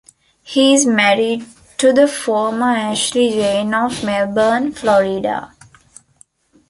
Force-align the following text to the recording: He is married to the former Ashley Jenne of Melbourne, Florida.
He 0.41 0.73
is 0.73 0.83
married 0.87 1.45
to 1.77 1.93
the 1.93 2.07
former 2.07 2.71
Ashley 2.71 3.33
Jenne 3.33 3.75
of 3.85 4.03
Melbourne, 4.03 4.71
Florida. 4.71 5.53